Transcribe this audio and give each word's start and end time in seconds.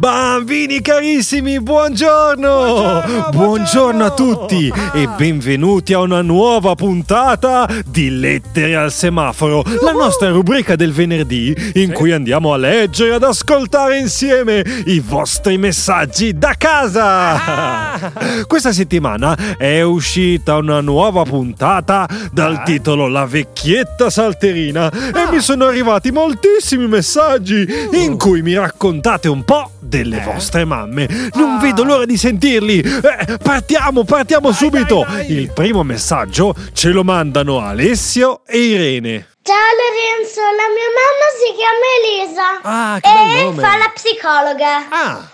Bambini 0.00 0.80
carissimi, 0.80 1.60
buongiorno! 1.60 2.48
Buongiorno, 2.48 3.28
buongiorno 3.32 4.04
a 4.06 4.10
tutti 4.12 4.72
e 4.94 5.08
benvenuti 5.08 5.92
a 5.92 5.98
una 5.98 6.22
nuova 6.22 6.74
puntata 6.74 7.68
di 7.84 8.08
Lettere 8.08 8.76
al 8.76 8.92
semaforo, 8.92 9.62
la 9.82 9.92
nostra 9.92 10.30
rubrica 10.30 10.74
del 10.74 10.94
venerdì 10.94 11.54
in 11.74 11.92
cui 11.92 12.12
andiamo 12.12 12.54
a 12.54 12.56
leggere 12.56 13.10
e 13.10 13.14
ad 13.16 13.24
ascoltare 13.24 13.98
insieme 13.98 14.64
i 14.86 15.00
vostri 15.00 15.58
messaggi 15.58 16.32
da 16.32 16.54
casa. 16.56 17.98
Ah! 18.00 18.44
Questa 18.46 18.72
settimana 18.72 19.56
è 19.58 19.82
uscita 19.82 20.56
una 20.56 20.80
nuova 20.80 21.24
puntata 21.24 22.08
dal 22.32 22.54
ah! 22.54 22.62
titolo 22.62 23.06
La 23.06 23.26
vecchietta 23.26 24.08
salterina 24.08 24.90
e 24.90 25.30
mi 25.30 25.40
sono 25.40 25.66
arrivati 25.66 26.10
moltissimi 26.10 26.88
messaggi 26.88 27.66
in 27.92 28.16
cui 28.16 28.40
mi 28.40 28.54
raccontate 28.54 29.28
un 29.28 29.44
po' 29.44 29.72
delle 29.80 30.20
eh? 30.20 30.24
vostre 30.24 30.64
mamme. 30.64 31.06
Non 31.34 31.56
ah. 31.56 31.60
vedo 31.60 31.84
l'ora 31.84 32.04
di 32.04 32.16
sentirli. 32.16 32.80
Eh, 32.80 33.38
partiamo, 33.42 34.04
partiamo 34.04 34.50
dai, 34.50 34.56
subito. 34.56 35.04
Dai, 35.06 35.26
dai. 35.26 35.32
Il 35.32 35.52
primo 35.52 35.82
messaggio 35.82 36.54
ce 36.72 36.90
lo 36.90 37.02
mandano 37.02 37.60
Alessio 37.60 38.42
e 38.46 38.58
Irene. 38.58 39.26
Ciao 39.42 39.56
Lorenzo, 39.56 40.40
la 40.42 40.68
mia 40.68 40.90
mamma 40.98 41.26
si 41.40 41.48
chiama 41.56 41.86
Elisa. 41.98 42.60
Ah, 42.62 43.00
che 43.00 43.08
e 43.08 43.42
nome. 43.42 43.62
fa 43.62 43.76
la 43.78 43.90
psicologa. 43.94 44.88
Ah. 44.90 45.28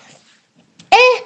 E 0.89 1.25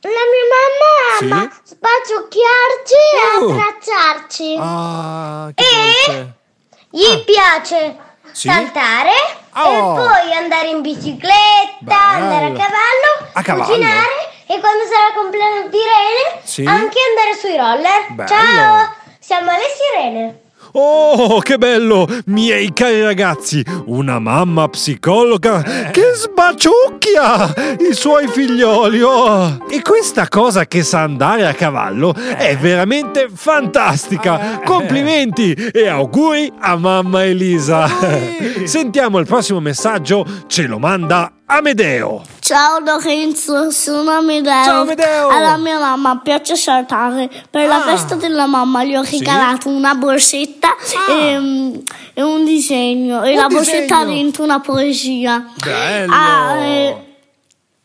la 0.00 0.24
mia 0.30 0.46
mamma 0.54 1.38
ama 1.38 1.50
sì? 1.64 1.74
sbaciucchiarci 1.74 3.02
uh. 3.12 3.50
e 3.50 3.52
abbracciarci. 3.52 4.56
Ah, 4.58 5.50
che 5.54 5.64
e 5.64 6.06
dolce. 6.06 6.34
gli 6.90 7.04
ah. 7.04 7.24
piace 7.24 7.96
sì? 8.32 8.48
saltare 8.48 9.10
oh. 9.54 9.92
e 9.92 10.02
poi 10.02 10.32
andare 10.34 10.68
in 10.68 10.80
bicicletta, 10.80 11.32
Bello. 11.80 12.24
andare 12.24 12.44
a 12.46 12.52
cavallo, 12.52 13.30
a 13.32 13.42
cavallo, 13.42 13.66
cucinare 13.66 14.32
e 14.46 14.60
quando 14.60 14.84
sarà 14.84 15.08
il 15.08 15.14
compleanno 15.14 15.68
di 15.68 15.76
Irene 15.76 16.40
sì? 16.42 16.64
anche 16.64 16.98
andare 17.08 17.34
sui 17.38 17.56
roller. 17.56 18.12
Bello. 18.12 18.28
Ciao, 18.28 18.94
siamo 19.18 19.50
Alessia 19.50 19.98
Irene. 19.98 20.43
Oh, 20.76 21.38
che 21.38 21.56
bello! 21.56 22.08
Miei 22.26 22.72
cari 22.72 23.00
ragazzi, 23.00 23.64
una 23.86 24.18
mamma 24.18 24.68
psicologa 24.68 25.62
che 25.92 26.14
sbaciucchia 26.14 27.76
i 27.78 27.94
suoi 27.94 28.26
figlioli. 28.26 29.00
Oh. 29.00 29.64
E 29.70 29.82
questa 29.82 30.26
cosa 30.26 30.66
che 30.66 30.82
sa 30.82 31.02
andare 31.02 31.46
a 31.46 31.54
cavallo 31.54 32.12
è 32.12 32.56
veramente 32.56 33.28
fantastica. 33.32 34.62
Complimenti 34.64 35.52
e 35.52 35.86
auguri 35.86 36.52
a 36.58 36.74
mamma 36.76 37.24
Elisa. 37.24 37.88
Sentiamo 38.64 39.20
il 39.20 39.26
prossimo 39.26 39.60
messaggio, 39.60 40.26
ce 40.48 40.66
lo 40.66 40.80
manda 40.80 41.34
Amedeo. 41.46 42.33
Ciao 42.44 42.78
Lorenzo, 42.78 43.70
sono 43.70 44.10
Amedeo. 44.10 44.64
Ciao 44.64 44.82
Amedeo. 44.82 45.28
Alla 45.28 45.56
mia 45.56 45.78
mamma 45.78 46.18
piace 46.18 46.56
saltare. 46.56 47.30
Per 47.48 47.62
ah. 47.62 47.66
la 47.66 47.80
festa 47.80 48.16
della 48.16 48.44
mamma 48.44 48.84
gli 48.84 48.94
ho 48.94 49.02
regalato 49.02 49.70
sì? 49.70 49.74
una 49.74 49.94
borsetta 49.94 50.68
ah. 51.08 51.10
e, 51.10 51.82
e, 52.12 52.22
un 52.22 52.44
disegno. 52.44 53.22
E 53.22 53.30
un 53.30 53.36
la 53.36 53.46
disegno. 53.46 53.48
borsetta 53.48 53.96
ha 53.96 54.04
dentro 54.04 54.42
una 54.42 54.60
poesia. 54.60 55.52
Bello. 55.54 56.12
Ah, 56.12 56.56
e, 56.58 57.13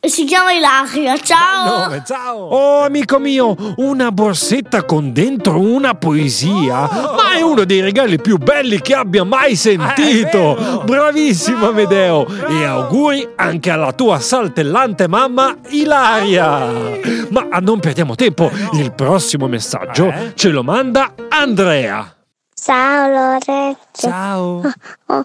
si 0.08 0.24
chiama 0.24 0.54
Ilaria, 0.54 1.18
ciao! 1.18 1.80
Nome, 1.88 2.04
ciao! 2.06 2.38
Oh, 2.38 2.84
amico 2.84 3.20
mio, 3.20 3.56
una 3.78 4.12
borsetta 4.12 4.84
con 4.84 5.12
dentro 5.12 5.60
una 5.60 5.94
poesia! 5.94 6.84
Oh. 6.84 7.16
Ma 7.16 7.34
è 7.34 7.42
uno 7.42 7.66
dei 7.66 7.82
regali 7.82 8.18
più 8.18 8.38
belli 8.38 8.80
che 8.82 8.94
abbia 8.96 9.26
mai 9.26 9.58
sentito! 9.58 10.56
Ah, 10.56 10.84
Bravissimo, 10.86 11.58
Bravo. 11.58 11.72
Amedeo! 11.72 12.24
Bravo. 12.24 12.48
E 12.48 12.64
auguri 12.64 13.30
anche 13.36 13.70
alla 13.70 13.92
tua 13.92 14.20
saltellante 14.20 15.08
mamma 15.10 15.58
Ilaria! 15.68 16.98
Ma 17.30 17.60
non 17.60 17.80
perdiamo 17.82 18.16
tempo, 18.16 18.50
il 18.74 18.94
prossimo 18.94 19.48
messaggio 19.48 20.10
eh? 20.10 20.32
ce 20.34 20.50
lo 20.50 20.64
manda 20.64 21.14
Andrea! 21.28 22.16
Ciao 22.54 23.08
Lorenzo! 23.10 23.78
Ciao! 23.92 24.62
Oh, 25.08 25.16
oh. 25.16 25.24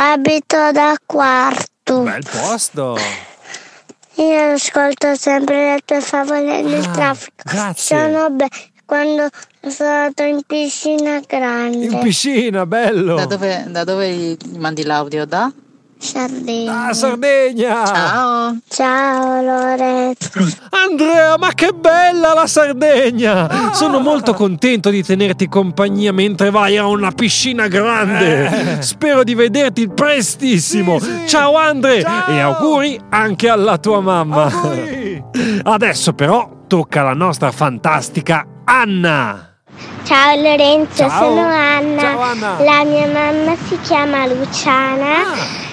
Abito 0.00 0.72
da 0.72 0.96
quarto! 1.04 2.00
Bel 2.00 2.24
posto! 2.24 2.96
Io 4.18 4.52
ascolto 4.52 5.14
sempre 5.14 5.74
le 5.74 5.80
tue 5.84 6.00
favole 6.00 6.62
nel 6.62 6.84
ah, 6.84 6.90
traffico. 6.90 7.42
Grazie. 7.44 7.96
Sono 7.96 8.30
be- 8.30 8.48
quando 8.84 9.28
sono 9.60 9.72
stato 9.72 10.22
in 10.24 10.40
piscina 10.44 11.20
grande. 11.24 11.84
In 11.84 11.98
piscina, 12.00 12.66
bello. 12.66 13.14
Da 13.14 13.26
dove, 13.26 13.64
da 13.68 13.84
dove 13.84 14.36
mandi 14.56 14.82
l'audio? 14.82 15.24
Da? 15.24 15.52
Sardegna. 15.98 16.86
Ah, 16.86 16.92
Sardegna! 16.92 17.84
Ciao! 17.84 18.56
Ciao 18.68 19.42
Lorenzo! 19.42 20.30
Andrea, 20.70 21.36
ma 21.36 21.52
che 21.54 21.72
bella 21.72 22.34
la 22.34 22.46
Sardegna! 22.46 23.72
Sono 23.72 23.98
molto 23.98 24.32
contento 24.32 24.90
di 24.90 25.02
tenerti 25.02 25.48
compagnia 25.48 26.12
mentre 26.12 26.50
vai 26.50 26.76
a 26.76 26.86
una 26.86 27.10
piscina 27.10 27.66
grande. 27.66 28.76
Eh. 28.78 28.82
Spero 28.82 29.24
di 29.24 29.34
vederti 29.34 29.88
prestissimo. 29.88 31.00
Sì, 31.00 31.06
sì. 31.22 31.28
Ciao 31.28 31.56
Andre 31.56 32.02
Ciao. 32.02 32.28
e 32.28 32.38
auguri 32.38 33.00
anche 33.10 33.48
alla 33.48 33.76
tua 33.78 34.00
mamma. 34.00 34.44
Auguri. 34.44 35.22
Adesso 35.64 36.12
però 36.12 36.48
tocca 36.68 37.00
alla 37.00 37.14
nostra 37.14 37.50
fantastica 37.50 38.46
Anna. 38.64 39.46
Ciao 40.04 40.36
Lorenzo, 40.36 41.08
Ciao. 41.08 41.10
sono 41.10 41.40
Anna. 41.40 42.00
Ciao 42.00 42.20
Anna. 42.20 42.56
La 42.60 42.84
mia 42.84 43.06
mamma 43.08 43.56
si 43.66 43.76
chiama 43.82 44.26
Luciana. 44.26 45.32
Ah 45.32 45.67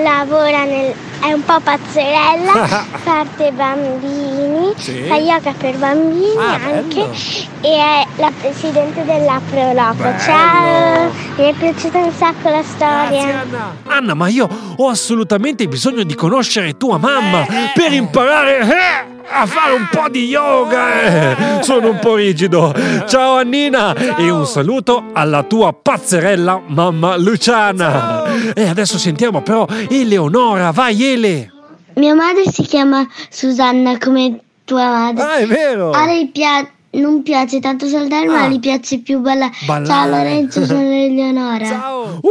lavora 0.00 0.64
nel, 0.64 0.94
è 1.20 1.32
un 1.32 1.44
po' 1.44 1.60
pazzerella, 1.60 2.84
parte 3.04 3.52
bambini, 3.52 4.72
sì. 4.76 5.04
fa 5.08 5.16
yoga 5.16 5.52
per 5.52 5.76
bambini 5.76 6.36
ah, 6.36 6.54
anche 6.54 7.00
bello. 7.00 7.14
e 7.60 7.76
è 7.76 8.06
la 8.16 8.32
presidente 8.38 9.04
dell'Aproloco. 9.04 10.18
Ciao, 10.18 11.10
mi 11.36 11.44
è 11.44 11.54
piaciuta 11.54 11.98
un 11.98 12.12
sacco 12.12 12.48
la 12.48 12.62
storia. 12.62 13.08
Grazie, 13.08 13.32
Anna. 13.32 13.76
Anna, 13.86 14.14
ma 14.14 14.28
io 14.28 14.48
ho 14.76 14.88
assolutamente 14.88 15.66
bisogno 15.68 16.02
di 16.02 16.14
conoscere 16.14 16.76
tua 16.76 16.98
mamma 16.98 17.46
per 17.74 17.92
imparare 17.92 18.60
eh, 18.60 19.11
a 19.32 19.46
fare 19.46 19.72
un 19.72 19.88
po' 19.90 20.08
di 20.10 20.26
yoga. 20.26 21.02
Eh. 21.02 21.62
Sono 21.62 21.90
un 21.90 21.98
po' 21.98 22.16
rigido. 22.16 22.74
Ciao 23.06 23.36
Annina 23.36 23.94
Ciao. 23.98 24.18
e 24.18 24.30
un 24.30 24.46
saluto 24.46 25.10
alla 25.12 25.42
tua 25.42 25.72
pazzerella 25.72 26.60
mamma 26.66 27.16
Luciana. 27.16 27.90
Ciao. 27.90 28.52
E 28.54 28.68
adesso 28.68 28.98
sentiamo 28.98 29.42
però 29.42 29.66
Eleonora, 29.88 30.70
vai 30.70 31.02
Ele. 31.02 31.50
Mia 31.94 32.14
madre 32.14 32.50
si 32.50 32.62
chiama 32.62 33.06
Susanna 33.30 33.98
come 33.98 34.40
tua 34.64 34.88
madre. 34.90 35.22
Ah, 35.22 35.36
è 35.36 35.46
vero. 35.46 35.90
A 35.90 36.04
lei 36.04 36.28
piace 36.28 36.70
non 36.92 37.22
piace 37.22 37.58
tanto 37.60 37.86
saltare, 37.86 38.26
ah. 38.26 38.30
ma 38.30 38.48
gli 38.48 38.60
piace 38.60 38.98
più 38.98 39.20
ballare. 39.20 39.52
ballare. 39.66 39.86
Ciao 39.86 40.08
Lorenzo, 40.08 40.64
sono 40.66 40.80
Eleonora. 40.92 41.64
Ciao. 41.64 42.18
Uh, 42.20 42.28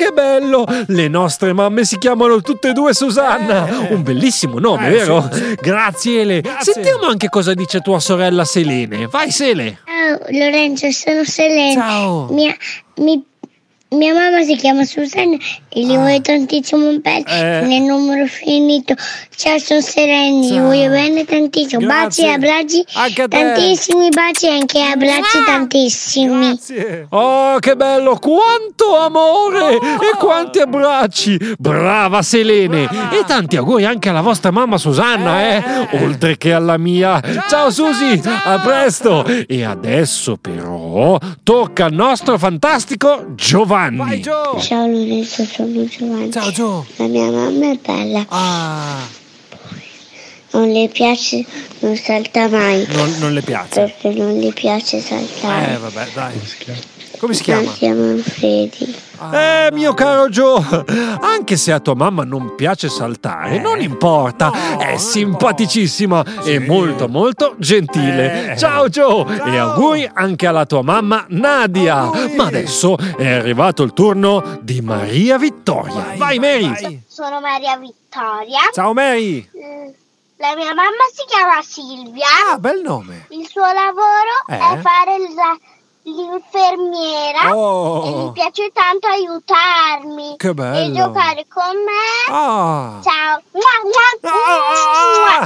che 0.00 0.12
bello! 0.12 0.64
Le 0.86 1.08
nostre 1.08 1.52
mamme 1.52 1.84
si 1.84 1.98
chiamano 1.98 2.40
tutte 2.40 2.70
e 2.70 2.72
due 2.72 2.94
Susanna. 2.94 3.88
Eh. 3.88 3.94
Un 3.94 4.02
bellissimo 4.02 4.58
nome, 4.58 4.88
eh, 4.88 4.90
vero? 4.90 5.28
Sì, 5.30 5.38
sì. 5.38 5.54
Grazie 5.60 6.20
Ele. 6.20 6.40
Grazie. 6.40 6.72
Sentiamo 6.72 7.04
anche 7.04 7.28
cosa 7.28 7.52
dice 7.52 7.80
tua 7.80 8.00
sorella 8.00 8.44
Selene. 8.44 9.06
Vai 9.08 9.30
Sele. 9.30 9.80
Ciao 9.84 10.18
Lorenzo, 10.30 10.90
sono 10.90 11.24
Selene. 11.24 11.74
Ciao. 11.74 12.28
Mi, 12.32 12.54
mi 12.96 13.22
mia 13.96 14.14
mamma 14.14 14.42
si 14.44 14.54
chiama 14.54 14.84
Susanna 14.84 15.36
e 15.68 15.84
gli 15.84 15.94
ah. 15.94 15.98
voglio 15.98 16.20
tantissimo 16.20 16.88
un 16.88 17.00
pezzo 17.00 17.34
eh. 17.34 17.62
nel 17.62 17.82
numero 17.82 18.26
finito. 18.26 18.94
Ciao, 19.34 19.58
sono 19.58 19.80
Sereni, 19.80 20.48
gli 20.48 20.58
voglio 20.58 20.90
bene 20.90 21.24
tantissimo. 21.24 21.80
Grazie. 21.80 21.98
Baci 22.00 22.22
e 22.22 22.28
abbracci. 22.28 22.84
Anche 22.94 23.22
a 23.22 23.28
te. 23.28 23.36
Tantissimi 23.36 24.08
baci 24.10 24.46
e 24.46 24.50
anche 24.50 24.80
abbracci 24.80 25.36
ah. 25.38 25.44
tantissimi. 25.44 26.38
Grazie. 26.38 27.06
Oh, 27.10 27.58
che 27.58 27.74
bello! 27.74 28.16
Quanto 28.18 28.96
amore 28.96 29.74
oh. 29.74 30.02
e 30.02 30.16
quanti 30.18 30.60
abbracci! 30.60 31.54
Brava 31.58 32.22
Selene! 32.22 32.86
Brava. 32.86 33.10
E 33.10 33.24
tanti 33.26 33.56
auguri 33.56 33.86
anche 33.86 34.08
alla 34.08 34.20
vostra 34.20 34.52
mamma 34.52 34.78
Susanna, 34.78 35.42
eh. 35.42 35.88
eh. 35.90 36.04
Oltre 36.04 36.36
che 36.36 36.52
alla 36.52 36.78
mia. 36.78 37.20
Ciao, 37.20 37.48
ciao 37.48 37.70
Susi, 37.70 38.22
ciao. 38.22 38.54
a 38.54 38.58
presto! 38.60 39.24
E 39.24 39.64
adesso 39.64 40.36
però 40.36 41.18
tocca 41.42 41.86
al 41.86 41.92
nostro 41.92 42.38
fantastico 42.38 43.26
Giovanni. 43.34 43.78
Giovanni. 43.80 43.96
Vai 43.96 44.20
Gio! 44.20 44.60
Ciao 44.60 44.86
Lorenzo, 44.86 45.44
sono 45.44 45.84
Giovanni. 45.84 46.30
Ciao 46.30 46.50
Gio. 46.50 46.86
La 46.96 47.06
mia 47.06 47.30
mamma 47.30 47.70
è 47.70 47.78
bella. 47.82 48.26
Ah. 48.28 49.18
Non 50.52 50.68
le 50.70 50.88
piace, 50.88 51.44
non 51.78 51.96
salta 51.96 52.48
mai. 52.48 52.84
Non, 52.90 53.14
non 53.18 53.32
le 53.32 53.40
piace? 53.40 53.68
Perché 53.80 54.10
non 54.18 54.36
le 54.36 54.52
piace 54.52 55.00
saltare. 55.00 55.74
Eh, 55.74 55.78
vabbè, 55.78 56.08
dai. 56.12 56.40
Come 57.20 57.34
si 57.34 57.42
chiama? 57.42 57.70
Si 57.70 57.78
chiama 57.78 58.00
Manfredi. 58.06 58.96
Eh, 59.32 59.68
mio 59.72 59.92
caro 59.92 60.30
Joe, 60.30 60.64
anche 61.20 61.58
se 61.58 61.70
a 61.72 61.78
tua 61.80 61.94
mamma 61.94 62.24
non 62.24 62.54
piace 62.54 62.88
saltare, 62.88 63.58
non 63.60 63.82
importa, 63.82 64.78
è 64.78 64.96
simpaticissima 64.96 66.24
e 66.42 66.58
molto 66.58 67.06
molto 67.08 67.54
gentile. 67.58 68.54
Ciao 68.56 68.88
Joe 68.88 69.42
e 69.44 69.58
auguri 69.58 70.10
anche 70.10 70.46
alla 70.46 70.64
tua 70.64 70.80
mamma 70.80 71.26
Nadia. 71.28 72.10
Ma 72.34 72.46
adesso 72.46 72.96
è 73.18 73.30
arrivato 73.30 73.82
il 73.82 73.92
turno 73.92 74.58
di 74.62 74.80
Maria 74.80 75.36
Vittoria. 75.36 76.14
Vai 76.16 76.38
Mary! 76.38 77.02
Sono 77.06 77.40
Maria 77.40 77.76
Vittoria. 77.76 78.60
Ciao 78.72 78.94
Mary! 78.94 79.46
La 80.38 80.54
mia 80.56 80.72
mamma 80.72 81.04
si 81.12 81.22
chiama 81.28 81.60
Silvia. 81.60 82.24
Ah, 82.50 82.56
bel 82.58 82.80
nome! 82.82 83.26
Il 83.28 83.46
suo 83.46 83.60
lavoro 83.70 84.40
Eh? 84.48 84.54
è 84.56 84.80
fare 84.80 85.18
la- 85.34 85.58
l'infermiera. 86.02 87.54
Oh. 87.54 88.06
E 88.06 88.24
mi 88.24 88.32
piace 88.32 88.70
tanto 88.72 89.06
aiutarmi. 89.06 90.34
Che 90.36 90.54
bello. 90.54 90.78
E 90.78 90.92
giocare 90.92 91.46
con 91.48 91.76
me. 91.84 92.34
Ah! 92.34 93.00
Ciao. 93.02 93.40
Mua, 93.52 93.76
mua, 93.84 94.32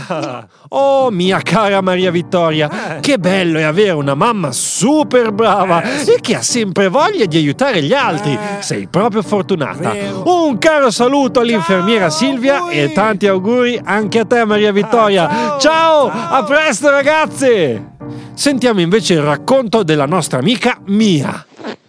mua. 0.08 0.38
Ah! 0.38 0.46
Oh 0.76 1.10
mia 1.10 1.40
cara 1.40 1.80
Maria 1.82 2.10
Vittoria, 2.10 2.98
che 3.00 3.18
bello 3.18 3.58
è 3.58 3.62
avere 3.62 3.92
una 3.92 4.14
mamma 4.14 4.50
super 4.50 5.30
brava 5.30 5.80
e 5.82 6.18
che 6.20 6.34
ha 6.34 6.42
sempre 6.42 6.88
voglia 6.88 7.26
di 7.26 7.36
aiutare 7.36 7.80
gli 7.80 7.92
altri. 7.92 8.36
Sei 8.58 8.88
proprio 8.88 9.22
fortunata. 9.22 9.94
Un 10.24 10.58
caro 10.58 10.90
saluto 10.90 11.38
all'infermiera 11.38 12.10
Silvia 12.10 12.68
e 12.70 12.92
tanti 12.92 13.28
auguri 13.28 13.80
anche 13.84 14.18
a 14.18 14.24
te 14.24 14.44
Maria 14.44 14.72
Vittoria. 14.72 15.56
Ciao, 15.60 16.10
a 16.10 16.42
presto 16.42 16.90
ragazze! 16.90 17.93
Sentiamo 18.34 18.80
invece 18.80 19.14
il 19.14 19.22
racconto 19.22 19.82
della 19.82 20.06
nostra 20.06 20.38
amica 20.38 20.78
Mia. 20.86 21.44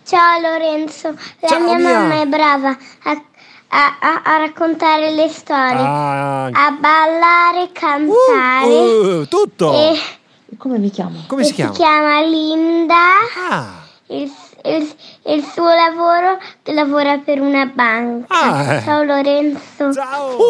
Ciao 0.05 0.39
Lorenzo, 0.39 1.13
la 1.39 1.47
Ciao, 1.47 1.59
mia 1.59 1.75
Mia. 1.77 1.99
mamma 1.99 2.21
è 2.21 2.25
brava 2.27 2.69
a, 2.69 3.21
a- 3.69 3.97
a- 3.99 4.21
a 4.23 4.37
raccontare 4.37 5.11
le 5.13 5.27
storie, 5.29 5.81
Ah, 5.81 6.45
a 6.45 6.71
ballare, 6.79 7.69
cantare. 7.73 8.71
uh, 8.71 9.27
tutto. 9.27 9.73
e, 9.73 9.99
Come 10.57 10.77
mi 10.77 10.91
chiamo? 10.91 11.23
Come 11.27 11.43
si 11.43 11.53
chiama? 11.53 11.73
si 11.73 11.79
chiama 11.79 12.21
Linda. 12.21 12.95
Ah, 13.49 13.67
Il, 14.07 14.31
il- 14.65 14.95
il 15.27 15.43
suo 15.53 15.65
lavoro 15.73 16.37
lavora 16.65 17.17
per 17.17 17.39
una 17.41 17.65
banca. 17.65 18.25
Ah, 18.27 18.73
eh. 18.73 18.81
Ciao 18.83 19.03
Lorenzo. 19.03 19.89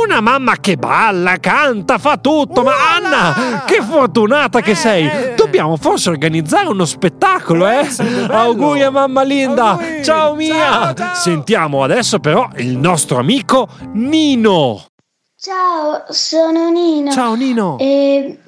Una 0.03 0.21
mamma 0.21 0.55
che 0.59 0.75
balla, 0.75 1.37
canta, 1.39 1.97
fa 1.97 2.17
tutto. 2.17 2.63
Ma 2.63 2.73
Anna, 2.95 3.63
che 3.65 3.81
fortunata 3.81 4.61
che 4.61 4.75
sei! 4.75 5.33
Dobbiamo 5.35 5.77
forse 5.77 6.09
organizzare 6.09 6.67
uno 6.67 6.85
spettacolo, 6.85 7.67
eh? 7.67 7.87
Auguri 8.29 8.83
a 8.83 8.89
mamma 8.89 9.23
Linda. 9.23 9.77
Ciao 10.03 10.33
Mia. 10.35 10.93
Sentiamo 11.13 11.83
adesso 11.83 12.19
però 12.19 12.47
il 12.57 12.77
nostro 12.77 13.17
amico 13.17 13.67
Nino. 13.93 14.83
Ciao, 15.37 16.03
sono 16.09 16.69
Nino. 16.69 17.11
Ciao 17.11 17.35
Nino. 17.35 17.77
E 17.79 18.39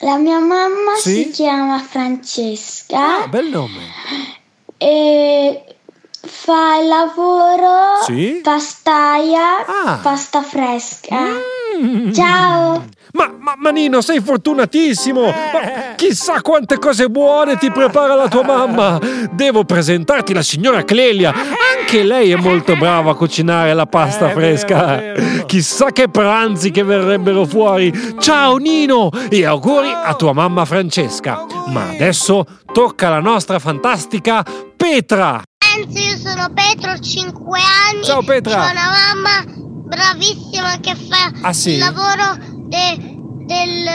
la 0.00 0.16
mia 0.16 0.38
mamma 0.38 0.94
Sì? 0.96 1.22
si 1.24 1.30
chiama 1.30 1.78
Francesca 1.80 3.22
Ah, 3.22 3.28
bel 3.28 3.48
nome. 3.48 3.82
e 4.78 5.64
fa 6.20 6.76
il 6.78 6.88
lavoro 6.88 8.02
Sì? 8.04 8.40
pastaia, 8.42 9.64
Ah. 9.66 9.98
pasta 10.02 10.42
fresca. 10.42 11.16
Mm. 11.20 11.38
Ciao. 12.12 12.84
Ma, 13.12 13.32
ma, 13.38 13.54
ma 13.56 13.70
Nino, 13.70 14.00
sei 14.02 14.20
fortunatissimo! 14.20 15.22
Ma 15.22 15.94
chissà 15.94 16.42
quante 16.42 16.78
cose 16.78 17.08
buone 17.08 17.56
ti 17.56 17.70
prepara 17.70 18.14
la 18.14 18.28
tua 18.28 18.44
mamma! 18.44 18.98
Devo 19.30 19.64
presentarti 19.64 20.34
la 20.34 20.42
signora 20.42 20.84
Clelia! 20.84 21.32
Anche 21.32 22.02
lei 22.02 22.32
è 22.32 22.36
molto 22.36 22.76
brava 22.76 23.12
a 23.12 23.14
cucinare 23.14 23.72
la 23.72 23.86
pasta 23.86 24.28
fresca! 24.28 25.14
Chissà 25.46 25.92
che 25.92 26.08
pranzi 26.08 26.70
che 26.70 26.82
verrebbero 26.82 27.46
fuori! 27.46 27.90
Ciao 28.18 28.56
Nino! 28.56 29.08
E 29.30 29.46
auguri 29.46 29.90
a 29.90 30.14
tua 30.14 30.34
mamma 30.34 30.66
Francesca! 30.66 31.46
Ma 31.68 31.88
adesso 31.88 32.44
tocca 32.70 33.06
alla 33.06 33.20
nostra 33.20 33.58
fantastica 33.58 34.44
Petra! 34.76 35.40
Enzo, 35.76 35.98
io 35.98 36.16
sono 36.16 36.50
Petro, 36.52 36.92
ho 36.92 36.98
5 36.98 37.60
anni. 37.90 38.04
Ciao, 38.04 38.22
Petra. 38.22 38.66
Ho 38.66 38.70
una 38.70 38.90
mamma 39.14 39.44
bravissima 39.86 40.78
che 40.80 40.94
fa 40.94 41.30
Ah, 41.42 41.52
sì? 41.52 41.72
il 41.72 41.78
lavoro 41.78 42.36
de- 42.66 43.16
del... 43.46 43.88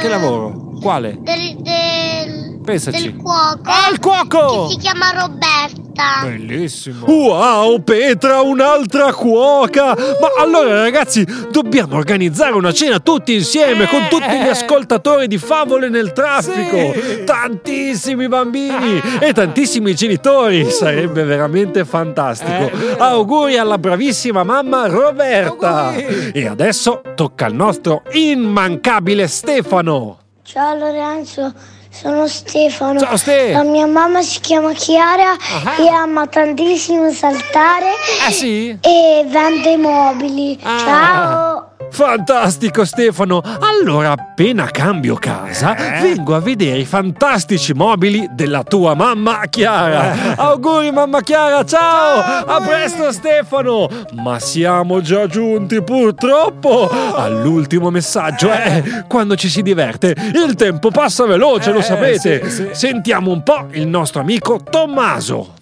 Che 0.00 0.08
lavoro? 0.08 0.67
Quale? 0.80 1.18
Del, 1.20 1.56
del, 1.60 2.60
Pensaci. 2.64 3.02
del 3.02 3.16
cuoco. 3.16 3.60
Ah, 3.64 3.90
il 3.90 3.98
cuoco! 3.98 4.66
Che 4.66 4.74
si 4.74 4.78
chiama 4.78 5.10
Roberta. 5.12 5.86
Bellissimo. 6.22 7.06
Wow, 7.06 7.82
Petra, 7.82 8.40
un'altra 8.40 9.12
cuoca. 9.12 9.86
Ma 9.86 10.28
allora, 10.38 10.82
ragazzi, 10.82 11.26
dobbiamo 11.50 11.96
organizzare 11.96 12.52
una 12.52 12.72
cena 12.72 13.00
tutti 13.00 13.34
insieme 13.34 13.88
con 13.88 14.06
tutti 14.08 14.30
gli 14.30 14.46
ascoltatori 14.46 15.26
di 15.26 15.38
Favole 15.38 15.88
nel 15.88 16.12
traffico. 16.12 16.94
Tantissimi 17.24 18.28
bambini 18.28 19.00
e 19.18 19.32
tantissimi 19.32 19.92
genitori. 19.96 20.70
Sarebbe 20.70 21.24
veramente 21.24 21.84
fantastico. 21.84 22.70
Auguri 22.98 23.58
alla 23.58 23.78
bravissima 23.78 24.44
mamma 24.44 24.86
Roberta. 24.86 25.92
E 25.94 26.46
adesso 26.46 27.02
tocca 27.16 27.46
al 27.46 27.54
nostro 27.54 28.02
immancabile 28.12 29.26
Stefano. 29.26 30.18
Ciao 30.50 30.74
Lorenzo, 30.76 31.52
sono 31.90 32.26
Stefano. 32.26 32.98
Ciao, 33.00 33.16
Ste. 33.18 33.52
La 33.52 33.64
mia 33.64 33.86
mamma 33.86 34.22
si 34.22 34.40
chiama 34.40 34.72
Chiara 34.72 35.32
Ah. 35.32 35.76
e 35.78 35.88
ama 35.88 36.26
tantissimo 36.26 37.10
saltare 37.12 37.90
Ah 38.26 38.30
sì? 38.30 38.70
e 38.80 39.24
vende 39.28 39.76
mobili. 39.76 40.58
Ah. 40.62 40.78
Ciao. 40.78 41.67
Fantastico 41.90 42.84
Stefano! 42.84 43.42
Allora 43.60 44.12
appena 44.12 44.66
cambio 44.66 45.16
casa 45.16 45.74
vengo 46.00 46.34
a 46.34 46.40
vedere 46.40 46.78
i 46.78 46.84
fantastici 46.84 47.72
mobili 47.72 48.28
della 48.32 48.62
tua 48.62 48.94
mamma 48.94 49.46
Chiara. 49.48 50.36
Auguri 50.36 50.90
mamma 50.92 51.20
Chiara, 51.22 51.64
ciao! 51.64 52.44
A 52.46 52.60
presto 52.60 53.10
Stefano! 53.12 53.88
Ma 54.12 54.38
siamo 54.38 55.00
già 55.00 55.26
giunti 55.26 55.82
purtroppo 55.82 56.88
all'ultimo 56.88 57.90
messaggio, 57.90 58.52
eh! 58.52 59.04
Quando 59.08 59.34
ci 59.36 59.48
si 59.48 59.62
diverte 59.62 60.14
il 60.34 60.54
tempo 60.54 60.90
passa 60.90 61.26
veloce, 61.26 61.72
lo 61.72 61.80
sapete. 61.80 62.74
Sentiamo 62.74 63.30
un 63.30 63.42
po' 63.42 63.66
il 63.72 63.86
nostro 63.86 64.20
amico 64.20 64.60
Tommaso. 64.62 65.54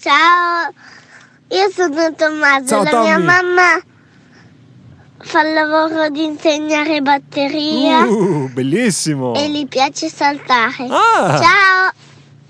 Ciao, 0.00 0.72
io 1.48 1.70
sono 1.72 2.12
Tommaso. 2.14 2.66
Ciao, 2.66 2.82
la 2.82 2.90
Tommy. 2.90 3.04
mia 3.04 3.18
mamma 3.18 3.80
fa 5.24 5.42
il 5.42 5.52
lavoro 5.54 6.08
di 6.10 6.24
insegnare 6.24 7.00
batteria 7.00 8.04
Uh, 8.04 8.50
bellissimo! 8.52 9.34
e 9.34 9.48
gli 9.50 9.66
piace 9.66 10.08
saltare. 10.08 10.86
Ah! 10.88 11.38
Ciao. 11.40 11.92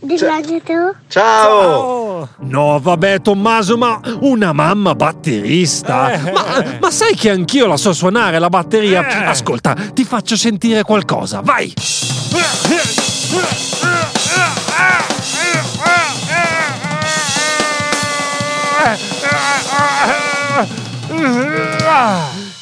Dillo 0.01 0.29
anche 0.29 0.63
tu. 0.63 0.75
Ciao! 1.09 2.29
No, 2.41 2.79
vabbè, 2.79 3.23
Tommaso, 3.23 3.79
ma 3.79 3.99
una 4.21 4.53
mamma 4.53 4.95
batterista? 4.95 6.21
Ma, 6.31 6.65
ma 6.79 6.91
sai 6.91 7.15
che 7.15 7.31
anch'io 7.31 7.67
la 7.67 7.79
so 7.79 7.95
suonare 7.95 8.39
la 8.39 8.51
batteria? 8.51 9.27
Ascolta, 9.27 9.75
ti 9.95 10.05
faccio 10.05 10.37
sentire 10.37 10.83
qualcosa, 10.83 11.41
vai! 11.43 11.73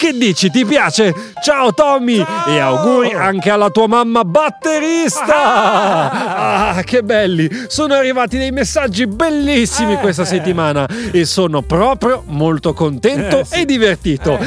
Che 0.03 0.13
dici, 0.19 0.51
ti 0.51 0.65
piace? 0.65 1.15
Ciao 1.41 1.73
Tommy 1.73 2.17
e 2.19 2.59
auguri 2.59 3.13
anche 3.13 3.51
alla 3.51 3.71
tua 3.71 3.87
mamma 3.87 4.25
batterista! 4.25 5.31
Ah, 6.75 6.83
che 6.83 7.05
belli! 7.05 7.49
Sono 7.69 7.95
arrivati 7.95 8.37
dei 8.37 8.51
messaggi 8.51 9.07
bellissimi 9.07 9.95
questa 9.99 10.25
settimana 10.25 10.89
e 11.13 11.25
sono 11.25 11.63
proprio 11.63 12.25
molto 12.27 12.73
contento 12.73 13.45
e 13.53 13.65
divertito. 13.65 14.41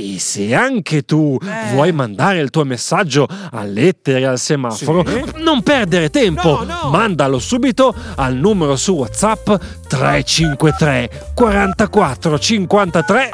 E 0.00 0.20
se 0.20 0.54
anche 0.54 1.02
tu 1.02 1.36
vuoi 1.72 1.90
mandare 1.90 2.38
il 2.38 2.50
tuo 2.50 2.62
messaggio 2.64 3.26
a 3.50 3.64
lettere 3.64 4.24
al 4.26 4.38
semaforo, 4.38 5.04
non 5.38 5.60
perdere 5.64 6.08
tempo, 6.08 6.64
mandalo 6.88 7.40
subito 7.40 7.92
al 8.14 8.36
numero 8.36 8.76
su 8.76 8.92
WhatsApp 8.92 9.50
353 9.88 11.32
44 11.34 12.38
53 12.38 13.30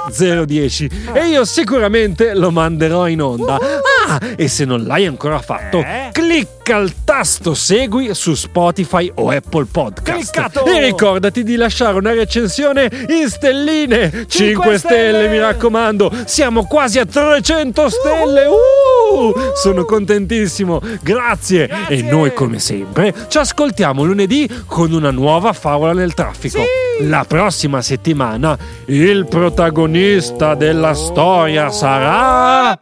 010 0.46 0.90
e 1.12 1.26
io 1.26 1.44
sicuramente 1.44 2.34
lo 2.34 2.50
manderò 2.50 3.08
in 3.08 3.20
onda. 3.20 3.58
Ah, 4.06 4.20
e 4.36 4.48
se 4.48 4.64
non 4.64 4.84
l'hai 4.84 5.06
ancora 5.06 5.40
fatto, 5.40 5.78
Eh? 5.78 6.10
clicca 6.12 6.76
il 6.76 6.92
tasto 7.04 7.54
segui 7.54 8.14
su 8.14 8.34
Spotify 8.34 9.10
o 9.14 9.30
Apple 9.30 9.66
Podcast. 9.70 10.12
Cliccato! 10.30 10.64
E 10.66 10.80
ricordati 10.80 11.42
di 11.42 11.56
lasciare 11.56 11.96
una 11.98 12.12
recensione 12.12 12.90
in 13.08 13.28
stelline. 13.28 14.26
5 14.28 14.78
stelle, 14.78 14.78
stelle, 14.78 15.28
mi 15.28 15.38
raccomando. 15.38 16.12
Siamo 16.26 16.64
quasi 16.66 16.98
a 16.98 17.06
300 17.06 17.88
stelle. 17.88 18.44
Uh! 18.46 19.32
sono 19.54 19.84
contentissimo. 19.84 20.80
Grazie. 21.00 21.22
Grazie. 21.24 21.68
E 21.88 22.02
noi, 22.02 22.32
come 22.34 22.58
sempre, 22.58 23.14
ci 23.28 23.38
ascoltiamo 23.38 24.02
lunedì 24.04 24.48
con 24.66 24.92
una 24.92 25.10
nuova 25.10 25.52
favola 25.52 25.92
nel 25.92 26.12
traffico. 26.14 26.58
Sì! 26.58 27.06
La 27.08 27.24
prossima 27.26 27.80
settimana 27.82 28.56
il 28.86 29.26
protagonista 29.26 30.54
della 30.54 30.94
storia 30.94 31.70
sarà... 31.70 32.78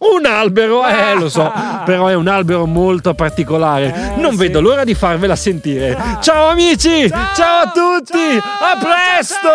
Un 0.00 0.24
albero, 0.24 0.86
eh 0.86 1.14
lo 1.14 1.28
so, 1.28 1.52
però 1.84 2.06
è 2.06 2.14
un 2.14 2.26
albero 2.26 2.64
molto 2.66 3.12
particolare. 3.12 4.14
Eh, 4.14 4.20
non 4.20 4.32
sì. 4.32 4.38
vedo 4.38 4.60
l'ora 4.62 4.82
di 4.82 4.94
farvela 4.94 5.36
sentire. 5.36 5.94
Ciao 6.20 6.48
amici, 6.48 7.06
ciao, 7.08 7.34
Ciao, 7.34 7.62
a 7.62 7.70
tutti, 7.70 8.40
ciao, 8.40 8.66
a 8.66 8.78
presto! 8.78 9.48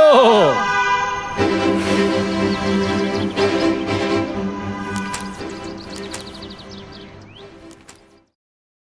ciao. 1.36 1.75